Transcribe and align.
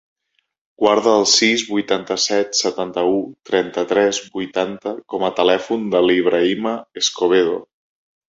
Guarda 0.83 1.11
el 1.17 1.25
sis, 1.31 1.63
vuitanta-set, 1.73 2.55
setanta-u, 2.61 3.19
trenta-tres, 3.51 4.21
vuitanta 4.39 4.95
com 5.15 5.27
a 5.29 5.33
telèfon 5.41 5.85
de 5.97 6.01
l'Ibrahima 6.09 6.73
Escobedo. 7.03 7.61